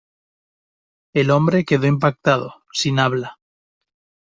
[1.13, 3.37] El hombre quedó impactado, sin habla.